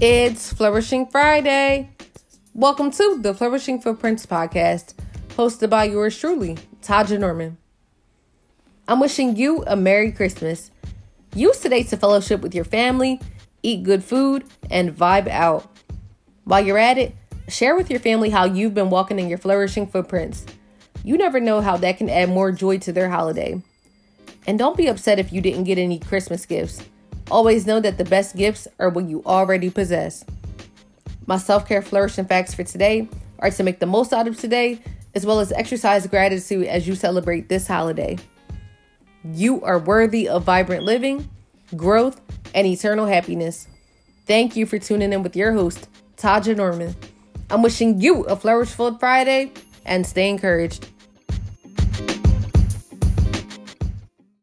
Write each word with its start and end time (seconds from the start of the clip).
It's 0.00 0.52
Flourishing 0.52 1.06
Friday. 1.06 1.88
Welcome 2.52 2.90
to 2.90 3.18
the 3.22 3.32
Flourishing 3.32 3.80
Footprints 3.80 4.26
podcast, 4.26 4.94
hosted 5.28 5.70
by 5.70 5.84
yours 5.84 6.18
truly, 6.18 6.58
Tahja 6.82 7.16
Norman. 7.16 7.58
I'm 8.88 8.98
wishing 8.98 9.36
you 9.36 9.62
a 9.68 9.76
Merry 9.76 10.10
Christmas. 10.10 10.72
Use 11.36 11.60
today 11.60 11.84
to 11.84 11.96
fellowship 11.96 12.40
with 12.40 12.56
your 12.56 12.64
family, 12.64 13.20
eat 13.62 13.84
good 13.84 14.02
food, 14.02 14.44
and 14.68 14.96
vibe 14.96 15.28
out. 15.28 15.78
While 16.42 16.66
you're 16.66 16.76
at 16.76 16.98
it, 16.98 17.14
share 17.46 17.76
with 17.76 17.88
your 17.88 18.00
family 18.00 18.30
how 18.30 18.46
you've 18.46 18.74
been 18.74 18.90
walking 18.90 19.20
in 19.20 19.28
your 19.28 19.38
flourishing 19.38 19.86
footprints. 19.86 20.44
You 21.04 21.16
never 21.16 21.38
know 21.38 21.60
how 21.60 21.76
that 21.76 21.98
can 21.98 22.10
add 22.10 22.30
more 22.30 22.50
joy 22.50 22.78
to 22.78 22.92
their 22.92 23.10
holiday. 23.10 23.62
And 24.44 24.58
don't 24.58 24.76
be 24.76 24.88
upset 24.88 25.20
if 25.20 25.32
you 25.32 25.40
didn't 25.40 25.64
get 25.64 25.78
any 25.78 26.00
Christmas 26.00 26.46
gifts. 26.46 26.82
Always 27.30 27.66
know 27.66 27.80
that 27.80 27.98
the 27.98 28.04
best 28.04 28.36
gifts 28.36 28.68
are 28.78 28.90
what 28.90 29.08
you 29.08 29.22
already 29.24 29.70
possess. 29.70 30.24
My 31.26 31.38
self 31.38 31.66
care 31.66 31.82
flourishing 31.82 32.26
facts 32.26 32.54
for 32.54 32.64
today 32.64 33.08
are 33.38 33.50
to 33.50 33.62
make 33.62 33.80
the 33.80 33.86
most 33.86 34.12
out 34.12 34.28
of 34.28 34.38
today, 34.38 34.80
as 35.14 35.24
well 35.24 35.40
as 35.40 35.52
exercise 35.52 36.06
gratitude 36.06 36.66
as 36.66 36.86
you 36.86 36.94
celebrate 36.94 37.48
this 37.48 37.66
holiday. 37.66 38.18
You 39.24 39.62
are 39.62 39.78
worthy 39.78 40.28
of 40.28 40.44
vibrant 40.44 40.82
living, 40.82 41.30
growth, 41.76 42.20
and 42.54 42.66
eternal 42.66 43.06
happiness. 43.06 43.68
Thank 44.26 44.54
you 44.56 44.66
for 44.66 44.78
tuning 44.78 45.12
in 45.12 45.22
with 45.22 45.34
your 45.34 45.52
host, 45.52 45.88
Tahja 46.16 46.54
Norman. 46.54 46.94
I'm 47.50 47.62
wishing 47.62 48.00
you 48.00 48.24
a 48.24 48.36
flourishful 48.36 48.98
Friday 48.98 49.52
and 49.86 50.06
stay 50.06 50.28
encouraged. 50.28 50.88